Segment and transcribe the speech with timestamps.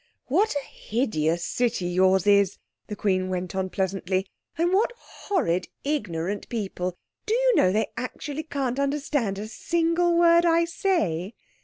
[0.25, 2.57] "What a hideous city yours is,"
[2.87, 4.25] the Queen went on pleasantly,
[4.57, 6.97] "and what horrid, ignorant people.
[7.27, 11.35] Do you know they actually can't understand a single word I say."